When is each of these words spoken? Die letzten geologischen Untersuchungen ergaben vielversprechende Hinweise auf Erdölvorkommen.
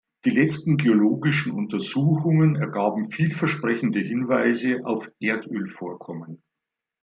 Die 0.25 0.31
letzten 0.31 0.77
geologischen 0.77 1.51
Untersuchungen 1.51 2.55
ergaben 2.55 3.05
vielversprechende 3.05 3.99
Hinweise 3.99 4.81
auf 4.83 5.11
Erdölvorkommen. 5.19 6.41